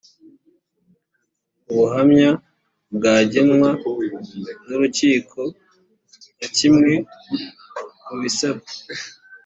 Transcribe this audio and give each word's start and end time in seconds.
ubuhamya 1.71 2.29
bwagenwa 2.95 3.69
n’urukiko 4.67 5.39
nka 6.37 6.47
kimwe 6.57 6.93
mu 8.05 8.15
bisabwa 8.23 8.71